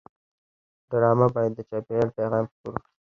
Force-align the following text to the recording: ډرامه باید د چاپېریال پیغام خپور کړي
ډرامه 0.89 1.27
باید 1.35 1.51
د 1.55 1.59
چاپېریال 1.69 2.09
پیغام 2.17 2.43
خپور 2.51 2.75
کړي 2.83 2.89